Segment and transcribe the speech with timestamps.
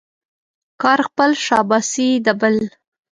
[0.81, 2.55] کار خپل، شاباسي د بل.